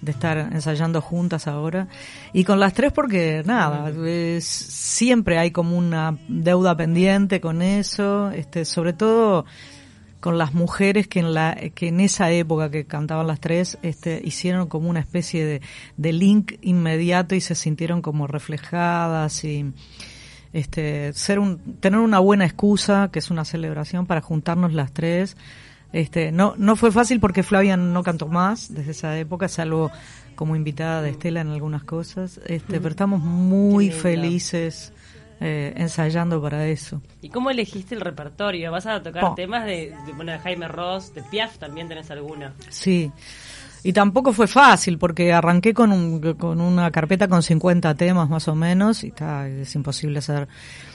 de 0.00 0.10
estar 0.10 0.38
ensayando 0.38 1.02
juntas 1.02 1.46
ahora. 1.48 1.88
Y 2.32 2.44
con 2.44 2.60
las 2.60 2.72
tres 2.72 2.92
porque 2.92 3.42
nada, 3.44 3.92
siempre 4.40 5.38
hay 5.38 5.50
como 5.50 5.76
una 5.76 6.16
deuda 6.28 6.74
pendiente 6.76 7.42
con 7.42 7.60
eso, 7.60 8.30
este, 8.30 8.64
sobre 8.64 8.94
todo 8.94 9.44
con 10.24 10.38
las 10.38 10.54
mujeres 10.54 11.06
que 11.06 11.20
en 11.20 11.34
la 11.34 11.54
que 11.74 11.88
en 11.88 12.00
esa 12.00 12.30
época 12.30 12.70
que 12.70 12.86
cantaban 12.86 13.26
las 13.26 13.40
tres 13.40 13.76
este 13.82 14.22
hicieron 14.24 14.68
como 14.68 14.88
una 14.88 15.00
especie 15.00 15.44
de, 15.44 15.60
de 15.98 16.12
link 16.14 16.54
inmediato 16.62 17.34
y 17.34 17.42
se 17.42 17.54
sintieron 17.54 18.00
como 18.00 18.26
reflejadas 18.26 19.44
y 19.44 19.66
este 20.54 21.12
ser 21.12 21.38
un 21.38 21.58
tener 21.78 22.00
una 22.00 22.20
buena 22.20 22.46
excusa 22.46 23.10
que 23.12 23.18
es 23.18 23.30
una 23.30 23.44
celebración 23.44 24.06
para 24.06 24.22
juntarnos 24.22 24.72
las 24.72 24.92
tres. 24.92 25.36
Este, 25.92 26.32
no, 26.32 26.54
no 26.56 26.74
fue 26.74 26.90
fácil 26.90 27.20
porque 27.20 27.42
Flavia 27.42 27.76
no 27.76 28.02
cantó 28.02 28.26
más 28.26 28.72
desde 28.72 28.92
esa 28.92 29.18
época, 29.18 29.46
salvo 29.48 29.90
como 30.36 30.56
invitada 30.56 31.02
de 31.02 31.10
Estela 31.10 31.42
en 31.42 31.48
algunas 31.48 31.84
cosas, 31.84 32.40
este, 32.46 32.80
pero 32.80 32.92
estamos 32.92 33.20
muy 33.20 33.90
felices 33.90 34.93
eh, 35.40 35.72
ensayando 35.76 36.40
para 36.40 36.66
eso. 36.66 37.02
¿Y 37.20 37.28
cómo 37.28 37.50
elegiste 37.50 37.94
el 37.94 38.00
repertorio? 38.00 38.70
¿Vas 38.70 38.86
a 38.86 39.02
tocar 39.02 39.34
temas 39.34 39.64
de, 39.66 39.94
bueno, 40.16 40.32
de 40.32 40.38
Jaime 40.38 40.68
Ross, 40.68 41.14
de 41.14 41.22
Piaf 41.22 41.58
también 41.58 41.88
tenés 41.88 42.10
alguna? 42.10 42.54
Sí. 42.68 43.10
Y 43.82 43.92
tampoco 43.92 44.32
fue 44.32 44.46
fácil 44.46 44.96
porque 44.96 45.32
arranqué 45.32 45.74
con, 45.74 45.92
un, 45.92 46.34
con 46.34 46.60
una 46.60 46.90
carpeta 46.90 47.28
con 47.28 47.42
50 47.42 47.94
temas 47.94 48.30
más 48.30 48.48
o 48.48 48.54
menos 48.54 49.04
y 49.04 49.08
está, 49.08 49.46
es 49.46 49.74
imposible 49.74 50.20
hacer 50.20 50.48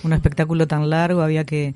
un 0.04 0.14
espectáculo 0.14 0.68
tan 0.68 0.90
largo, 0.90 1.22
había 1.22 1.44
que 1.44 1.76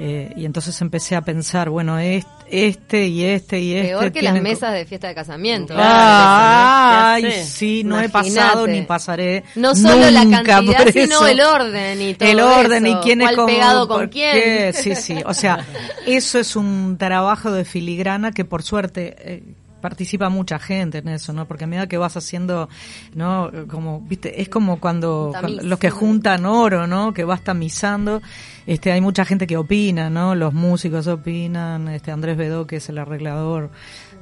eh, 0.00 0.32
y 0.36 0.44
entonces 0.44 0.80
empecé 0.80 1.16
a 1.16 1.22
pensar, 1.22 1.70
bueno, 1.70 1.98
este, 1.98 3.06
y 3.06 3.24
este 3.24 3.58
y 3.58 3.74
este. 3.74 3.88
Peor 3.88 4.12
que 4.12 4.22
las 4.22 4.40
mesas 4.40 4.72
de 4.72 4.86
fiesta 4.86 5.08
de 5.08 5.14
casamiento. 5.14 5.74
ay, 5.76 7.32
sí, 7.44 7.82
no 7.84 7.98
he 7.98 8.08
pasado 8.08 8.68
ni 8.68 8.82
pasaré. 8.82 9.42
No 9.56 9.74
solo 9.74 10.08
la 10.10 10.42
cantidad, 10.42 10.86
sino 10.92 11.26
el 11.26 11.40
orden 11.40 12.00
y 12.00 12.14
todo 12.14 12.28
El 12.28 12.40
orden 12.40 12.86
y 12.86 12.94
quién 12.96 13.22
es 13.22 13.32
pegado 13.36 13.88
con 13.88 14.08
quién. 14.08 14.72
Sí, 14.72 14.94
sí. 14.94 15.16
O 15.26 15.34
sea, 15.34 15.66
eso 16.06 16.38
es 16.38 16.54
un 16.54 16.96
trabajo 16.96 17.50
de 17.50 17.64
filigrana 17.64 18.30
que 18.30 18.44
por 18.44 18.62
suerte. 18.62 19.16
Eh, 19.18 19.42
participa 19.80 20.28
mucha 20.28 20.58
gente 20.58 20.98
en 20.98 21.08
eso, 21.08 21.32
¿no? 21.32 21.46
Porque 21.46 21.64
a 21.64 21.66
medida 21.66 21.86
que 21.86 21.98
vas 21.98 22.16
haciendo, 22.16 22.68
¿no? 23.14 23.50
Como, 23.68 24.00
viste, 24.00 24.40
es 24.40 24.48
como 24.48 24.80
cuando, 24.80 25.32
los 25.62 25.78
que 25.78 25.90
juntan 25.90 26.46
oro, 26.46 26.86
¿no? 26.86 27.12
Que 27.14 27.24
vas 27.24 27.42
tamizando, 27.42 28.22
este, 28.66 28.92
hay 28.92 29.00
mucha 29.00 29.24
gente 29.24 29.46
que 29.46 29.56
opina, 29.56 30.10
¿no? 30.10 30.34
Los 30.34 30.54
músicos 30.54 31.06
opinan, 31.06 31.88
este, 31.88 32.10
Andrés 32.10 32.36
Bedó, 32.36 32.66
que 32.66 32.76
es 32.76 32.88
el 32.88 32.98
arreglador, 32.98 33.70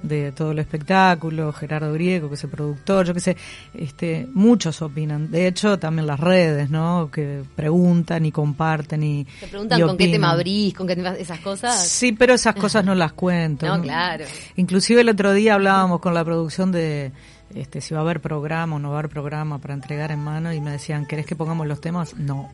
de 0.06 0.32
todo 0.32 0.52
el 0.52 0.58
espectáculo, 0.58 1.52
Gerardo 1.52 1.92
Griego, 1.92 2.28
que 2.28 2.34
es 2.34 2.44
el 2.44 2.50
productor, 2.50 3.06
yo 3.06 3.14
qué 3.14 3.20
sé, 3.20 3.36
este, 3.74 4.28
muchos 4.32 4.82
opinan. 4.82 5.30
De 5.30 5.46
hecho, 5.46 5.78
también 5.78 6.06
las 6.06 6.20
redes, 6.20 6.70
¿no? 6.70 7.10
Que 7.12 7.42
preguntan 7.54 8.24
y 8.26 8.32
comparten 8.32 9.02
y. 9.02 9.26
Te 9.40 9.46
preguntan 9.48 9.80
con 9.80 9.96
qué 9.96 10.08
tema 10.08 10.30
abrís, 10.30 10.74
con 10.74 10.86
qué 10.86 11.16
esas 11.18 11.40
cosas. 11.40 11.88
Sí, 11.88 12.12
pero 12.12 12.34
esas 12.34 12.54
cosas 12.54 12.84
no 12.84 12.94
las 12.94 13.12
cuento. 13.12 13.66
no, 13.76 13.82
claro. 13.82 14.24
Inclusive 14.56 15.00
el 15.00 15.08
otro 15.08 15.32
día 15.32 15.54
hablábamos 15.54 16.00
con 16.00 16.14
la 16.14 16.24
producción 16.24 16.72
de 16.72 17.12
este, 17.56 17.80
si 17.80 17.94
va 17.94 18.00
a 18.00 18.02
haber 18.02 18.20
programa 18.20 18.76
o 18.76 18.78
no 18.78 18.90
va 18.90 18.96
a 18.96 18.98
haber 19.00 19.10
programa 19.10 19.58
para 19.58 19.74
entregar 19.74 20.12
en 20.12 20.20
mano 20.20 20.52
y 20.52 20.60
me 20.60 20.70
decían, 20.70 21.06
¿querés 21.06 21.26
que 21.26 21.34
pongamos 21.34 21.66
los 21.66 21.80
temas? 21.80 22.14
No. 22.16 22.50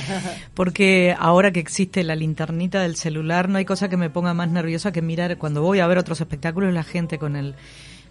Porque 0.54 1.14
ahora 1.18 1.50
que 1.50 1.60
existe 1.60 2.04
la 2.04 2.14
linternita 2.14 2.80
del 2.80 2.96
celular, 2.96 3.48
no 3.48 3.58
hay 3.58 3.64
cosa 3.64 3.88
que 3.88 3.96
me 3.96 4.10
ponga 4.10 4.32
más 4.34 4.48
nerviosa 4.48 4.92
que 4.92 5.02
mirar 5.02 5.36
cuando 5.38 5.62
voy 5.62 5.80
a 5.80 5.86
ver 5.86 5.98
otros 5.98 6.20
espectáculos 6.20 6.72
la 6.72 6.84
gente 6.84 7.18
con 7.18 7.36
el 7.36 7.54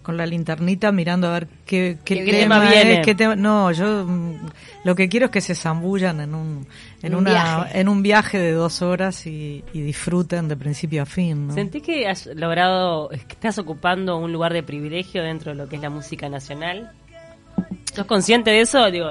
con 0.04 0.18
la 0.18 0.26
linternita 0.26 0.92
mirando 0.92 1.28
a 1.28 1.32
ver 1.32 1.48
qué, 1.66 1.98
qué, 2.04 2.24
tema 2.24 2.60
viene. 2.60 3.02
qué 3.02 3.16
tema, 3.16 3.36
no, 3.36 3.72
yo 3.72 4.06
mm, 4.06 4.36
lo 4.84 4.96
que 4.96 5.10
quiero 5.10 5.28
es 5.28 5.32
que 5.32 5.42
se 5.42 5.56
zambullan 5.56 6.20
en 6.20 6.36
un 6.36 6.68
en, 7.02 7.16
una 7.16 7.32
viaje. 7.32 7.80
en 7.80 7.90
un 7.90 8.04
viaje 8.04 8.38
de 8.38 8.52
dos 8.52 8.82
horas 8.82 9.26
y, 9.26 9.64
disfruten 9.74 10.48
de 10.48 10.56
principio 10.56 11.02
a 11.02 11.06
fin. 11.06 11.48
¿no? 11.48 11.54
¿Sentís 11.54 11.82
que 11.82 12.08
has 12.08 12.28
logrado, 12.28 13.10
que 13.10 13.34
estás 13.34 13.58
ocupando 13.58 14.18
un 14.18 14.32
lugar 14.32 14.54
de 14.54 14.62
privilegio 14.62 15.24
dentro 15.24 15.52
de 15.52 15.58
lo 15.58 15.68
que 15.68 15.78
es 15.78 15.82
la 15.82 15.90
música 15.90 16.30
nacional? 16.30 16.92
¿Sos 17.94 18.06
consciente 18.06 18.52
de 18.52 18.62
eso? 18.62 18.90
Digo, 18.90 19.08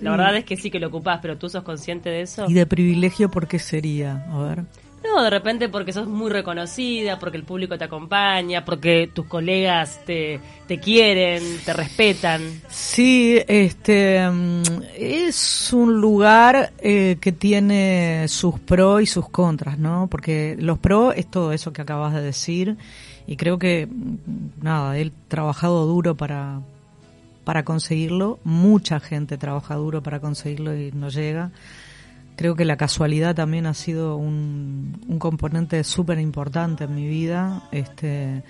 la 0.00 0.10
verdad 0.12 0.36
es 0.36 0.44
que 0.44 0.56
sí 0.56 0.70
que 0.70 0.78
lo 0.78 0.88
ocupás, 0.88 1.18
pero 1.20 1.36
tú 1.36 1.48
sos 1.48 1.64
consciente 1.64 2.10
de 2.10 2.22
eso. 2.22 2.46
¿Y 2.48 2.54
de 2.54 2.64
privilegio 2.64 3.30
por 3.30 3.48
qué 3.48 3.58
sería? 3.58 4.24
A 4.30 4.38
ver. 4.38 4.64
No, 5.02 5.22
de 5.22 5.30
repente 5.30 5.68
porque 5.68 5.92
sos 5.92 6.06
muy 6.06 6.30
reconocida, 6.30 7.18
porque 7.18 7.38
el 7.38 7.44
público 7.44 7.78
te 7.78 7.84
acompaña, 7.84 8.64
porque 8.64 9.10
tus 9.12 9.26
colegas 9.26 10.04
te, 10.04 10.40
te 10.66 10.78
quieren, 10.78 11.42
te 11.64 11.72
respetan. 11.72 12.42
Sí, 12.68 13.40
este 13.48 14.28
mm, 14.30 14.62
es 14.96 15.72
un 15.72 16.00
lugar 16.00 16.72
eh, 16.78 17.16
que 17.20 17.32
tiene 17.32 18.26
sus 18.28 18.60
pros 18.60 19.02
y 19.02 19.06
sus 19.06 19.28
contras, 19.30 19.78
¿no? 19.78 20.06
Porque 20.10 20.56
los 20.58 20.78
pros 20.78 21.14
es 21.16 21.30
todo 21.30 21.52
eso 21.52 21.72
que 21.72 21.82
acabas 21.82 22.14
de 22.14 22.20
decir 22.20 22.76
y 23.26 23.36
creo 23.36 23.58
que 23.58 23.86
mm, 23.86 24.62
nada, 24.62 24.98
he 24.98 25.10
trabajado 25.28 25.86
duro 25.86 26.14
para 26.14 26.60
para 27.44 27.64
conseguirlo, 27.64 28.38
mucha 28.44 29.00
gente 29.00 29.38
trabaja 29.38 29.74
duro 29.74 30.02
para 30.02 30.20
conseguirlo 30.20 30.76
y 30.76 30.92
no 30.92 31.08
llega 31.08 31.50
creo 32.40 32.56
que 32.56 32.64
la 32.64 32.78
casualidad 32.78 33.34
también 33.34 33.66
ha 33.66 33.74
sido 33.74 34.16
un, 34.16 35.18
componente 35.18 35.84
súper 35.84 36.18
importante 36.18 36.84
en 36.84 36.94
mi 36.94 37.06
vida. 37.06 37.64
Este, 37.70 38.44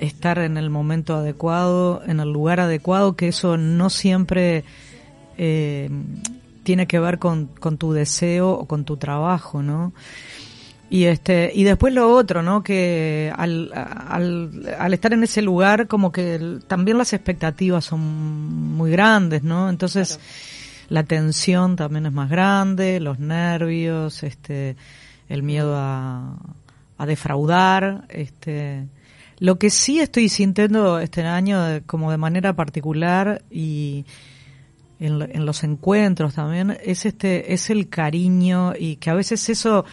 estar 0.00 0.40
en 0.40 0.56
el 0.56 0.68
momento 0.68 1.14
adecuado, 1.14 2.02
en 2.08 2.18
el 2.18 2.32
lugar 2.32 2.58
adecuado, 2.58 3.14
que 3.14 3.28
eso 3.28 3.56
no 3.56 3.88
siempre 3.88 4.64
eh, 5.36 5.88
tiene 6.64 6.88
que 6.88 6.98
ver 6.98 7.20
con, 7.20 7.46
tu 7.78 7.92
deseo 7.92 8.50
o 8.50 8.66
con 8.66 8.84
tu 8.84 8.96
trabajo, 8.96 9.62
¿no? 9.62 9.92
Y 10.90 11.04
este 11.04 11.52
y 11.54 11.62
después 11.62 11.94
lo 11.94 12.12
otro, 12.12 12.42
¿no? 12.42 12.64
Que 12.64 13.32
al, 13.36 13.70
al, 13.72 14.92
estar 14.92 15.12
en 15.12 15.22
ese 15.22 15.40
lugar 15.40 15.86
como 15.86 16.10
que 16.10 16.58
también 16.66 16.98
las 16.98 17.12
expectativas 17.12 17.84
son 17.84 18.00
muy 18.74 18.90
grandes, 18.90 19.44
¿no? 19.44 19.70
Entonces 19.70 20.18
la 20.88 21.02
tensión 21.02 21.76
también 21.76 22.06
es 22.06 22.12
más 22.12 22.30
grande, 22.30 23.00
los 23.00 23.18
nervios, 23.18 24.22
este, 24.22 24.76
el 25.28 25.42
miedo 25.42 25.74
a, 25.76 26.36
a 26.96 27.06
defraudar, 27.06 28.06
este, 28.08 28.86
lo 29.38 29.58
que 29.58 29.70
sí 29.70 30.00
estoy 30.00 30.28
sintiendo 30.28 30.98
este 30.98 31.22
año 31.22 31.82
como 31.86 32.10
de 32.10 32.16
manera 32.16 32.54
particular 32.54 33.42
y 33.50 34.04
en, 34.98 35.22
en, 35.22 35.46
los 35.46 35.62
encuentros 35.62 36.34
también 36.34 36.76
es 36.82 37.06
este 37.06 37.52
es 37.54 37.70
el 37.70 37.88
cariño 37.88 38.72
y 38.76 38.96
que 38.96 39.10
a 39.10 39.14
veces 39.14 39.48
eso 39.48 39.84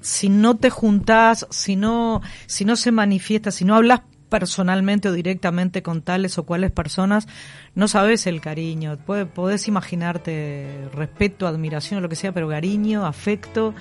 si 0.00 0.30
no 0.30 0.56
te 0.56 0.70
juntás, 0.70 1.46
si 1.50 1.76
no 1.76 2.22
si 2.46 2.64
no 2.64 2.76
se 2.76 2.90
manifiesta, 2.90 3.50
si 3.50 3.66
no 3.66 3.74
hablas 3.74 4.00
personalmente 4.28 5.08
o 5.08 5.12
directamente 5.12 5.82
con 5.82 6.02
tales 6.02 6.38
o 6.38 6.44
cuales 6.44 6.70
personas, 6.70 7.26
no 7.74 7.88
sabes 7.88 8.26
el 8.26 8.40
cariño. 8.40 8.98
Puedes, 9.04 9.26
podés 9.26 9.68
imaginarte 9.68 10.88
respeto, 10.92 11.46
admiración 11.46 11.98
o 11.98 12.00
lo 12.00 12.08
que 12.08 12.16
sea, 12.16 12.32
pero 12.32 12.48
cariño, 12.48 13.06
afecto, 13.06 13.74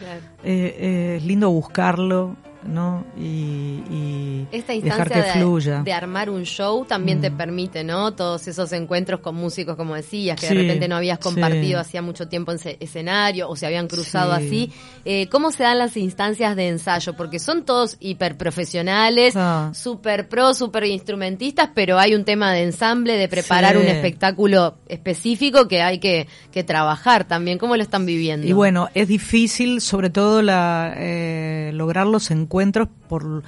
eh, 0.43 0.75
eh, 0.79 1.15
es 1.17 1.25
lindo 1.25 1.49
buscarlo. 1.49 2.35
¿No? 2.67 3.05
Y, 3.17 4.45
Esta 4.51 4.73
instancia 4.73 5.33
de, 5.35 5.83
de, 5.83 5.93
armar 5.93 6.29
un 6.29 6.43
show 6.43 6.85
también 6.85 7.21
te 7.21 7.29
mm. 7.29 7.37
permite, 7.37 7.83
¿no? 7.83 8.13
Todos 8.13 8.47
esos 8.47 8.71
encuentros 8.73 9.19
con 9.19 9.35
músicos, 9.35 9.75
como 9.75 9.95
decías, 9.95 10.39
que 10.39 10.47
de 10.47 10.53
repente 10.55 10.87
no 10.87 10.95
habías 10.95 11.19
compartido 11.19 11.79
hacía 11.79 12.01
mucho 12.01 12.27
tiempo 12.27 12.51
en 12.51 12.59
escenario 12.79 13.49
o 13.49 13.55
se 13.55 13.65
habían 13.65 13.87
cruzado 13.87 14.31
así. 14.31 14.71
Eh, 15.03 15.27
¿Cómo 15.29 15.51
se 15.51 15.63
dan 15.63 15.77
las 15.77 15.97
instancias 15.97 16.55
de 16.55 16.69
ensayo? 16.69 17.13
Porque 17.13 17.39
son 17.39 17.63
todos 17.65 17.97
hiperprofesionales, 17.99 19.35
ah. 19.35 19.71
super 19.73 20.27
pro, 20.27 20.53
super 20.53 20.83
instrumentistas, 20.85 21.69
pero 21.73 21.99
hay 21.99 22.15
un 22.15 22.25
tema 22.25 22.53
de 22.53 22.63
ensamble, 22.63 23.17
de 23.17 23.27
preparar 23.27 23.77
un 23.77 23.85
espectáculo 23.85 24.75
específico 24.87 25.67
que 25.67 25.81
hay 25.81 25.99
que, 25.99 26.27
que 26.51 26.63
trabajar 26.63 27.27
también. 27.27 27.57
¿Cómo 27.57 27.75
lo 27.75 27.83
están 27.83 28.05
viviendo? 28.05 28.47
Y 28.47 28.53
bueno, 28.53 28.89
es 28.93 29.07
difícil, 29.07 29.81
sobre 29.81 30.09
todo, 30.09 30.41
la, 30.41 30.93
eh, 30.97 31.71
lograr 31.73 32.07
los 32.07 32.31
encuentros 32.31 32.54
encuentros 32.55 32.87
por 33.09 33.43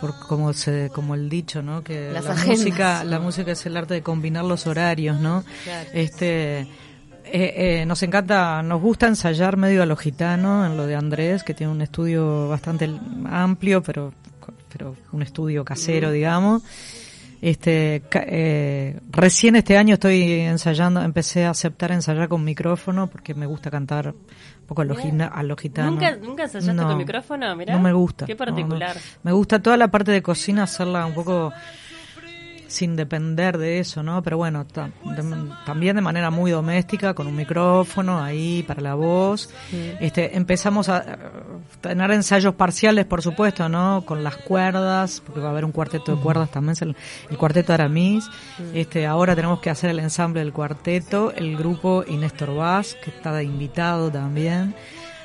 por 0.00 0.16
como 0.28 0.52
se 0.52 0.90
como 0.94 1.16
el 1.16 1.28
dicho 1.28 1.60
no 1.60 1.82
que 1.82 2.12
la 2.12 2.22
música 2.46 3.02
la 3.02 3.18
música 3.18 3.50
es 3.50 3.66
el 3.66 3.76
arte 3.76 3.94
de 3.94 4.02
combinar 4.02 4.44
los 4.44 4.68
horarios 4.68 5.18
no 5.18 5.44
este 5.92 6.60
eh, 6.60 6.68
eh, 7.24 7.84
nos 7.84 8.00
encanta 8.04 8.62
nos 8.62 8.80
gusta 8.80 9.08
ensayar 9.08 9.56
medio 9.56 9.82
a 9.82 9.86
lo 9.86 9.96
gitano 9.96 10.66
en 10.66 10.76
lo 10.76 10.86
de 10.86 10.94
Andrés 10.94 11.42
que 11.42 11.52
tiene 11.52 11.72
un 11.72 11.82
estudio 11.82 12.48
bastante 12.48 12.88
amplio 13.28 13.82
pero 13.82 14.12
pero 14.72 14.94
un 15.10 15.22
estudio 15.22 15.64
casero 15.64 16.12
digamos 16.12 16.62
este 17.50 18.02
eh, 18.14 19.00
recién 19.10 19.54
este 19.56 19.76
año 19.76 19.94
estoy 19.94 20.22
ensayando 20.32 21.02
empecé 21.02 21.44
a 21.44 21.50
aceptar 21.50 21.92
ensayar 21.92 22.28
con 22.28 22.42
micrófono 22.42 23.08
porque 23.08 23.34
me 23.34 23.44
gusta 23.44 23.70
cantar 23.70 24.08
un 24.08 24.66
poco 24.66 24.80
a 24.80 24.84
los, 24.86 24.98
gitanos. 25.60 25.92
¿Nunca, 25.92 26.16
¿Nunca 26.16 26.44
ensayaste 26.44 26.82
con 26.82 26.96
micrófono? 26.96 27.54
Mirá. 27.54 27.74
No 27.74 27.82
me 27.82 27.92
gusta. 27.92 28.24
Qué 28.24 28.34
particular. 28.34 28.96
Me 29.22 29.32
gusta 29.32 29.60
toda 29.60 29.76
la 29.76 29.88
parte 29.88 30.10
de 30.10 30.22
cocina 30.22 30.62
hacerla 30.62 31.04
un 31.04 31.12
poco 31.12 31.52
sin 32.74 32.96
depender 32.96 33.56
de 33.56 33.78
eso, 33.78 34.02
¿no? 34.02 34.22
Pero 34.22 34.36
bueno, 34.36 34.66
también 35.64 35.96
de 35.96 36.02
manera 36.02 36.30
muy 36.30 36.50
doméstica, 36.50 37.14
con 37.14 37.26
un 37.26 37.36
micrófono 37.36 38.22
ahí 38.22 38.64
para 38.66 38.80
la 38.82 38.94
voz. 38.94 39.48
Este, 40.00 40.36
empezamos 40.36 40.88
a 40.88 41.18
tener 41.80 42.10
ensayos 42.10 42.54
parciales, 42.54 43.06
por 43.06 43.22
supuesto, 43.22 43.68
¿no? 43.68 44.02
Con 44.04 44.24
las 44.24 44.36
cuerdas, 44.36 45.22
porque 45.24 45.40
va 45.40 45.48
a 45.48 45.50
haber 45.50 45.64
un 45.64 45.72
cuarteto 45.72 46.16
de 46.16 46.20
cuerdas 46.20 46.50
también, 46.50 46.76
el, 46.80 46.96
el 47.30 47.38
cuarteto 47.38 47.72
Aramis. 47.72 48.28
Este, 48.74 49.06
ahora 49.06 49.36
tenemos 49.36 49.60
que 49.60 49.70
hacer 49.70 49.90
el 49.90 50.00
ensamble 50.00 50.40
del 50.40 50.52
cuarteto, 50.52 51.32
el 51.34 51.56
grupo 51.56 52.04
Inéstor 52.06 52.54
Vaz, 52.56 52.96
que 53.02 53.10
está 53.10 53.32
de 53.32 53.44
invitado 53.44 54.10
también. 54.10 54.74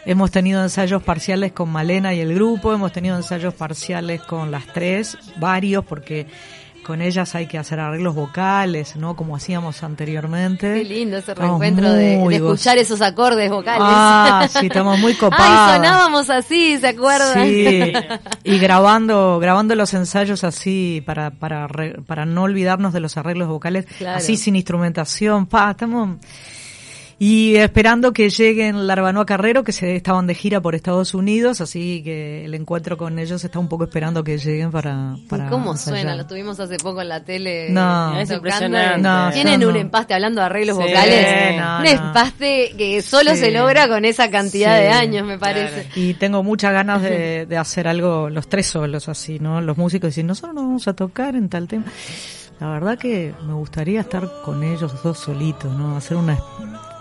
Hemos 0.05 0.31
tenido 0.31 0.63
ensayos 0.63 1.03
parciales 1.03 1.51
con 1.51 1.69
Malena 1.69 2.13
y 2.13 2.21
el 2.21 2.33
grupo, 2.33 2.73
hemos 2.73 2.91
tenido 2.91 3.17
ensayos 3.17 3.53
parciales 3.53 4.21
con 4.21 4.49
las 4.49 4.65
tres, 4.67 5.17
varios, 5.39 5.83
porque 5.83 6.25
con 6.83 7.01
ellas 7.01 7.35
hay 7.35 7.47
que 7.47 7.57
hacer 7.57 7.79
arreglos 7.79 8.15
vocales, 8.15 8.95
¿no? 8.95 9.15
Como 9.15 9.35
hacíamos 9.35 9.83
anteriormente. 9.83 10.73
Qué 10.73 10.83
lindo 10.83 11.17
ese 11.17 11.33
reencuentro 11.33 11.91
de, 11.91 12.23
escuchar 12.35 12.77
esos 12.77 13.01
acordes 13.01 13.49
vocales. 13.49 13.81
Ah, 13.83 14.47
sí, 14.49 14.67
estamos 14.67 14.99
muy 14.99 15.13
copados. 15.15 15.45
Ay, 15.45 15.75
sonábamos 15.77 16.29
así, 16.29 16.77
¿se 16.77 16.87
acuerdan? 16.87 17.45
Sí, 17.45 17.93
y 18.43 18.59
grabando, 18.59 19.39
grabando 19.39 19.75
los 19.75 19.93
ensayos 19.93 20.43
así 20.43 21.03
para, 21.05 21.31
para, 21.31 21.67
para 22.05 22.25
no 22.25 22.43
olvidarnos 22.43 22.93
de 22.93 22.99
los 22.99 23.17
arreglos 23.17 23.47
vocales, 23.47 23.85
así 24.07 24.37
sin 24.37 24.55
instrumentación, 24.55 25.45
pa, 25.45 25.71
estamos... 25.71 26.17
Y 27.21 27.57
esperando 27.57 28.13
que 28.13 28.29
lleguen 28.29 28.87
Larbanoa 28.87 29.25
Carrero, 29.25 29.65
que 29.65 29.73
se 29.73 29.97
estaban 29.97 30.25
de 30.25 30.33
gira 30.33 30.61
por 30.61 30.73
Estados 30.73 31.13
Unidos, 31.13 31.59
así 31.59 32.01
que 32.01 32.45
el 32.45 32.53
encuentro 32.53 32.95
con 32.95 33.19
ellos 33.19 33.43
está 33.43 33.59
un 33.59 33.67
poco 33.67 33.83
esperando 33.83 34.23
que 34.23 34.37
lleguen 34.37 34.71
para... 34.71 35.17
para 35.27 35.49
¿Cómo 35.49 35.75
suena? 35.75 36.15
Lo 36.15 36.25
tuvimos 36.25 36.61
hace 36.61 36.77
poco 36.77 37.01
en 37.01 37.09
la 37.09 37.25
tele. 37.25 37.71
No, 37.71 38.17
es 38.17 38.31
impresionante. 38.31 39.01
No, 39.01 39.31
Tienen 39.31 39.65
un 39.65 39.75
empaste, 39.75 40.13
hablando 40.13 40.39
de 40.39 40.45
arreglos 40.45 40.77
vocales, 40.77 41.61
un 41.79 41.85
empaste 41.87 42.73
que 42.77 43.01
solo 43.01 43.35
se 43.35 43.51
logra 43.51 43.89
con 43.89 44.05
esa 44.05 44.31
cantidad 44.31 44.79
de 44.79 44.87
años, 44.87 45.27
me 45.27 45.37
parece. 45.37 45.89
Y 45.95 46.13
tengo 46.13 46.41
muchas 46.41 46.71
ganas 46.71 47.01
de, 47.01 47.45
de, 47.49 47.57
hacer 47.57 47.89
algo, 47.89 48.29
los 48.29 48.47
tres 48.47 48.67
solos 48.67 49.09
así, 49.09 49.39
¿no? 49.39 49.59
Los 49.59 49.77
músicos 49.77 50.11
decir, 50.11 50.23
nosotros 50.23 50.55
no 50.55 50.61
vamos 50.61 50.87
a 50.87 50.93
tocar 50.93 51.35
en 51.35 51.49
tal 51.49 51.67
tema. 51.67 51.83
La 52.61 52.69
verdad 52.69 52.97
que 52.97 53.33
me 53.45 53.53
gustaría 53.53 53.99
estar 53.99 54.25
con 54.45 54.63
ellos 54.63 55.03
dos 55.03 55.19
solitos, 55.19 55.73
¿no? 55.73 55.97
Hacer 55.97 56.15
una 56.15 56.37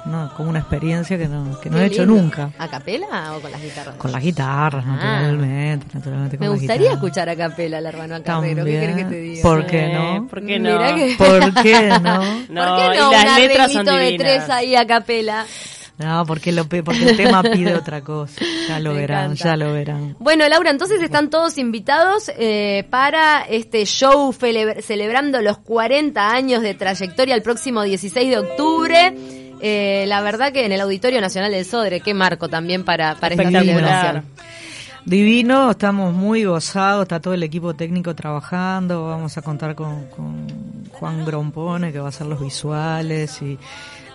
no, 0.04 0.32
como 0.36 0.50
una 0.50 0.60
experiencia 0.60 1.18
que 1.18 1.28
no, 1.28 1.58
que 1.60 1.70
no 1.70 1.78
he 1.78 1.86
hecho 1.86 2.06
nunca. 2.06 2.50
¿A 2.58 2.68
capela 2.68 3.36
o 3.36 3.40
con 3.40 3.50
las 3.50 3.62
guitarras? 3.62 3.96
Con 3.96 4.12
las 4.12 4.22
guitarras, 4.22 4.84
ah. 4.86 4.96
naturalmente, 4.96 5.86
naturalmente. 5.92 6.38
Me 6.38 6.48
gustaría 6.48 6.92
escuchar 6.92 7.28
a 7.28 7.36
capela 7.36 7.80
la 7.80 7.88
hermano 7.88 8.22
Carrero. 8.22 8.64
¿Qué 8.64 8.72
querés 8.72 8.96
que 8.96 9.04
te 9.04 9.20
diga? 9.20 9.42
¿Por 9.42 9.66
qué 9.66 9.88
no? 9.92 10.26
¿Por 10.28 10.46
qué 10.46 10.58
no? 10.60 10.78
¿Por 11.18 11.62
qué 11.62 11.88
no? 12.02 12.18
no, 12.48 12.76
¿Por 12.76 12.92
qué 12.92 12.98
no? 12.98 13.12
las 13.12 13.38
letras 13.38 13.72
son 13.72 13.86
de 13.86 14.16
tres 14.18 14.48
ahí 14.48 14.76
a 14.76 14.86
capela. 14.86 15.46
No, 15.98 16.24
porque, 16.26 16.52
lo, 16.52 16.64
porque 16.68 17.10
el 17.10 17.16
tema 17.16 17.42
pide 17.42 17.74
otra 17.74 18.02
cosa. 18.02 18.40
Ya 18.68 18.78
lo 18.78 18.94
verán, 18.94 19.34
ya 19.34 19.56
lo 19.56 19.72
verán. 19.72 20.16
Bueno, 20.20 20.48
Laura, 20.48 20.70
entonces 20.70 21.02
están 21.02 21.28
todos 21.28 21.58
invitados 21.58 22.30
eh, 22.38 22.86
para 22.88 23.42
este 23.42 23.84
show 23.84 24.32
celebrando 24.32 25.42
los 25.42 25.58
40 25.58 26.30
años 26.30 26.62
de 26.62 26.74
trayectoria 26.74 27.34
el 27.34 27.42
próximo 27.42 27.82
16 27.82 28.30
de 28.30 28.38
octubre. 28.38 29.14
Eh, 29.60 30.04
la 30.06 30.20
verdad 30.20 30.52
que 30.52 30.64
en 30.64 30.72
el 30.72 30.80
Auditorio 30.80 31.20
Nacional 31.20 31.50
del 31.52 31.64
Sodre, 31.64 32.00
qué 32.00 32.14
marco 32.14 32.48
también 32.48 32.84
para, 32.84 33.14
para 33.16 33.34
esta 33.34 33.50
celebración. 33.50 34.24
Divino, 35.04 35.70
estamos 35.70 36.12
muy 36.12 36.44
gozados, 36.44 37.02
está 37.02 37.18
todo 37.18 37.32
el 37.32 37.42
equipo 37.42 37.74
técnico 37.74 38.14
trabajando, 38.14 39.06
vamos 39.06 39.38
a 39.38 39.42
contar 39.42 39.74
con, 39.74 40.04
con 40.08 40.46
Juan 40.92 41.24
Grompone 41.24 41.92
que 41.92 41.98
va 41.98 42.06
a 42.06 42.08
hacer 42.10 42.26
los 42.26 42.40
visuales 42.40 43.40
y 43.40 43.58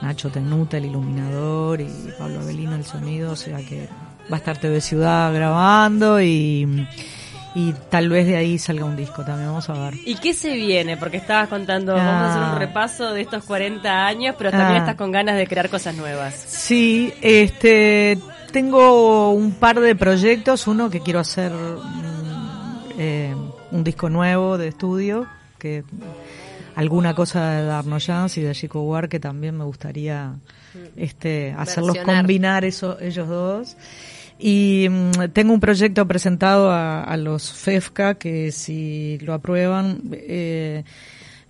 Nacho 0.01 0.29
Tenuta 0.29 0.77
el 0.77 0.85
iluminador 0.85 1.81
y 1.81 1.88
Pablo 2.17 2.41
Avelino 2.41 2.75
el 2.75 2.85
sonido, 2.85 3.31
o 3.31 3.35
sea 3.35 3.57
que 3.57 3.88
va 4.31 4.35
a 4.35 4.39
estar 4.39 4.57
TV 4.57 4.81
Ciudad 4.81 5.33
grabando 5.33 6.21
y 6.21 6.88
y 7.55 7.74
tal 7.89 8.10
vez 8.10 8.25
de 8.25 8.36
ahí 8.36 8.57
salga 8.57 8.86
un 8.86 8.95
disco 8.95 9.24
también, 9.24 9.48
vamos 9.48 9.69
a 9.69 9.74
ver. 9.74 9.93
¿Y 10.05 10.15
qué 10.15 10.33
se 10.33 10.53
viene? 10.53 10.98
Porque 10.98 11.17
estabas 11.17 11.50
contando, 11.50 11.93
vamos 11.93 12.12
a 12.12 12.29
hacer 12.29 12.41
un 12.41 12.55
ah. 12.55 12.60
repaso 12.60 13.13
de 13.13 13.22
estos 13.22 13.43
40 13.43 14.07
años, 14.07 14.36
pero 14.38 14.50
también 14.51 14.77
ah. 14.77 14.79
estás 14.79 14.95
con 14.95 15.12
ganas 15.12 15.38
de 15.38 15.45
crear 15.45 15.69
cosas 15.69 15.95
nuevas. 15.95 16.33
Sí, 16.33 17.13
este, 17.22 18.17
tengo 18.51 19.31
un 19.31 19.51
par 19.51 19.79
de 19.79 19.95
proyectos, 19.95 20.65
uno 20.67 20.89
que 20.89 21.01
quiero 21.01 21.19
hacer 21.19 21.51
mm, 21.51 22.91
eh, 22.98 23.36
un 23.72 23.83
disco 23.83 24.10
nuevo 24.10 24.57
de 24.57 24.69
estudio, 24.69 25.27
que 25.60 25.83
alguna 26.75 27.13
cosa 27.13 27.51
de 27.51 27.65
Darno 27.65 28.00
Jans 28.00 28.38
y 28.38 28.41
de 28.41 28.53
Chico 28.53 28.81
War 28.81 29.10
que 29.10 29.19
también 29.19 29.57
me 29.57 29.63
gustaría 29.63 30.33
este 30.95 31.53
hacerlos 31.57 31.98
combinar 32.00 32.65
eso, 32.65 32.98
ellos 33.00 33.27
dos. 33.27 33.77
Y 34.39 34.87
mm, 34.89 35.11
tengo 35.33 35.53
un 35.53 35.59
proyecto 35.59 36.07
presentado 36.07 36.71
a, 36.71 37.15
los 37.17 37.51
FEFCA 37.51 38.15
que 38.15 38.51
si 38.51 39.17
lo 39.19 39.33
aprueban 39.33 40.01
eh, 40.11 40.83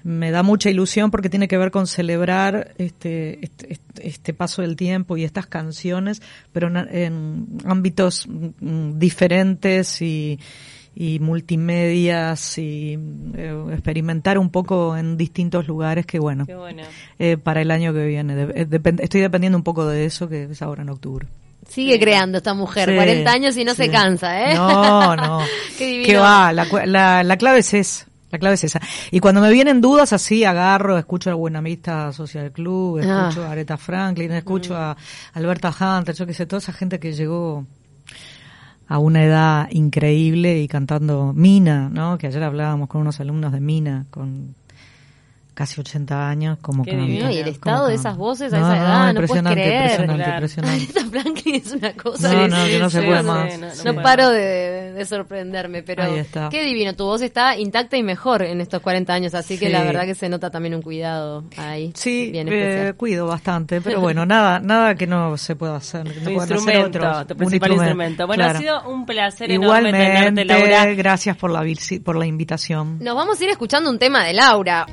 me 0.04 0.32
da 0.32 0.44
mucha 0.44 0.70
ilusión 0.70 1.10
porque 1.10 1.30
tiene 1.30 1.48
que 1.48 1.58
ver 1.58 1.72
con 1.72 1.88
celebrar 1.88 2.74
este, 2.78 3.40
este, 3.44 3.80
este 4.02 4.34
paso 4.34 4.62
del 4.62 4.76
tiempo 4.76 5.16
y 5.18 5.24
estas 5.24 5.48
canciones, 5.48 6.22
pero 6.52 6.68
en, 6.68 7.48
ámbitos 7.66 8.28
mm, 8.28 9.00
diferentes 9.00 10.02
y, 10.02 10.40
y 10.96 11.20
multimedias 11.20 12.58
y 12.58 13.00
eh, 13.36 13.66
experimentar 13.72 14.38
un 14.38 14.50
poco 14.50 14.96
en 14.98 15.18
distintos 15.18 15.68
lugares 15.68 16.06
que 16.06 16.20
bueno, 16.20 16.46
eh, 17.18 17.38
para 17.38 17.62
el 17.62 17.72
año 17.72 17.94
que 17.94 18.06
viene. 18.06 18.48
estoy 18.56 19.22
dependiendo 19.22 19.58
un 19.58 19.64
poco 19.64 19.88
de 19.88 20.06
eso 20.06 20.28
que 20.28 20.44
es 20.44 20.62
ahora 20.62 20.84
en 20.84 20.90
octubre. 20.90 21.28
Sigue 21.68 22.00
creando 22.00 22.38
esta 22.38 22.54
mujer, 22.54 22.94
40 22.96 23.32
años 23.32 23.58
y 23.58 23.64
no 23.64 23.74
se 23.74 23.90
cansa, 23.90 24.52
¿eh? 24.52 24.56
No, 24.56 25.16
no. 25.16 25.40
Qué 25.78 25.86
divino. 25.86 26.22
va, 26.22 26.52
la, 26.54 26.66
la, 26.86 27.24
la, 27.24 27.38
clave 27.38 27.60
es 27.60 27.74
esa. 27.74 28.06
La 28.32 28.40
clave 28.40 28.56
es 28.56 28.64
esa. 28.64 28.82
Y 29.12 29.20
cuando 29.20 29.42
me 29.42 29.52
vienen 29.52 29.80
dudas 29.80 30.12
así, 30.12 30.44
agarro, 30.44 30.98
escucho 30.98 31.30
a 31.30 31.36
Buenamista 31.36 32.12
Social 32.12 32.52
Club, 32.52 33.00
ah. 33.04 33.28
escucho 33.28 33.46
a 33.46 33.52
Aretha 33.52 33.78
Franklin, 33.78 34.32
escucho 34.32 34.74
mm. 34.74 34.78
a 34.78 34.98
Alberta 35.34 35.70
Hunter, 35.70 36.16
yo 36.16 36.26
qué 36.26 36.34
sé, 36.34 36.46
toda 36.46 36.60
esa 36.60 36.74
gente 36.74 37.00
que 37.00 37.14
llegó 37.14 37.66
a 38.88 38.98
una 38.98 39.24
edad 39.24 39.68
increíble 39.72 40.60
y 40.60 40.68
cantando 40.68 41.34
Mina, 41.34 41.90
¿no? 41.90 42.18
Que 42.18 42.28
ayer 42.28 42.44
hablábamos 42.44 42.90
con 42.90 43.02
unos 43.02 43.20
alumnos 43.20 43.52
de 43.52 43.60
Mina, 43.60 44.06
con 44.10 44.56
casi 45.54 45.80
80 45.82 46.30
años 46.30 46.58
como 46.62 46.84
que 46.84 46.94
y 46.94 47.38
el 47.38 47.48
estado 47.48 47.88
de 47.88 47.96
esas 47.96 48.18
voces 48.18 48.54
a 48.54 48.58
esa 48.58 48.78
edad 48.78 49.14
no, 49.14 49.22
no 49.22 49.28
puedes 49.28 49.44
creer 49.44 50.02
impresionante, 50.02 50.30
impresionante. 50.30 51.00
Franklin 51.12 51.56
es 51.56 51.72
una 51.72 51.94
cosa 51.94 52.34
no, 52.34 52.48
no, 52.48 52.66
que 52.66 52.80
no 52.80 52.90
se 52.90 53.02
puede 53.02 53.24
más. 53.24 53.86
no, 53.86 53.96
paro 54.02 54.30
de, 54.30 54.94
de, 54.94 55.06
sorprenderme 55.06 55.84
pero 55.84 56.04
qué 56.50 56.64
divino 56.64 56.96
tu 56.96 57.06
voz 57.06 57.22
está 57.22 57.58
intacta 57.58 57.98
y 57.98 58.04
mejor 58.04 58.44
en 58.44 58.62
estos 58.62 58.82
40 58.82 59.14
años 59.14 59.34
así 59.34 59.58
que 59.58 59.70
la 59.70 59.84
verdad 59.84 60.06
que 60.06 60.16
se 60.16 60.30
nota 60.30 60.50
también 60.50 60.76
un 60.76 60.82
cuidado 60.82 61.44
ahí 61.58 61.92
sí 61.96 62.32
eh, 62.34 62.94
cuido 62.96 63.28
bastante 63.28 63.82
pero 63.82 64.00
bueno 64.02 64.26
nada 64.26 64.60
nada 64.60 64.96
que 64.96 65.08
no 65.08 65.38
se 65.38 65.56
pueda 65.56 65.78
hacer 65.78 66.04
tu 66.24 66.30
instrumento 66.30 67.00
otros, 67.00 67.28
tu 67.28 67.36
principal 67.36 67.72
instrumento, 67.74 68.28
bueno 68.28 68.46
ha 68.46 68.56
sido 68.56 68.90
un 68.90 69.06
placer 69.06 69.52
igualmente 69.52 70.04
enorme 70.04 70.46
tenerte, 70.46 70.46
Laura. 70.46 70.94
gracias 70.94 71.38
por 71.38 71.52
la 71.52 71.64
por 72.04 72.16
la 72.16 72.26
invitación. 72.26 72.98
Nos 73.00 73.16
vamos 73.16 73.40
a 73.40 73.44
ir 73.44 73.50
escuchando 73.50 73.90
un 73.90 74.00
tema 74.00 74.24
de 74.24 74.34
Laura 74.34 74.86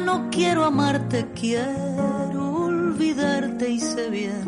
no 0.00 0.28
quiero 0.30 0.64
amarte, 0.64 1.26
quiero 1.34 2.64
olvidarte 2.64 3.70
y 3.70 3.80
sé 3.80 4.10
bien 4.10 4.44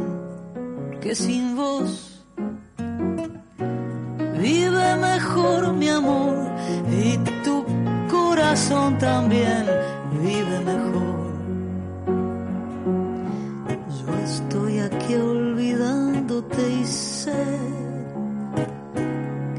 que 1.01 1.15
sin 1.15 1.57
vos 1.57 2.25
vive 4.39 4.97
mejor 4.97 5.73
mi 5.73 5.89
amor 5.89 6.37
y 6.91 7.17
tu 7.45 7.65
corazón 8.11 8.99
también 8.99 9.65
vive 10.23 10.61
mejor. 10.61 11.19
Yo 14.01 14.19
estoy 14.25 14.79
aquí 14.81 15.15
olvidándote 15.15 16.71
y 16.81 16.85
sé 16.85 17.47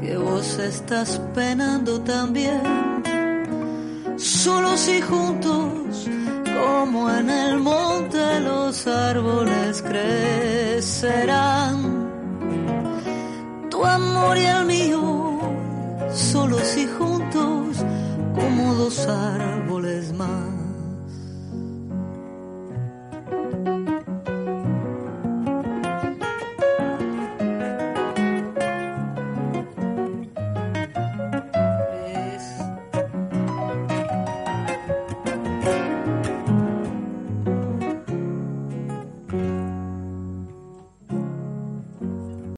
que 0.00 0.16
vos 0.16 0.58
estás 0.58 1.20
penando 1.34 2.00
también. 2.00 2.90
Solos 4.16 4.88
y 4.88 5.00
juntos, 5.00 5.79
como 6.60 7.10
en 7.10 7.30
el 7.30 7.58
monte 7.58 8.40
los 8.40 8.86
árboles 8.86 9.82
crecerán. 9.82 11.30
Tu 13.70 13.84
amor 13.84 14.36
y 14.36 14.44
el 14.44 14.64
mío, 14.66 15.40
solos 16.12 16.76
y 16.76 16.86
juntos, 16.86 17.84
como 18.34 18.74
dos 18.74 19.06
árboles 19.06 20.12
más. 20.12 20.49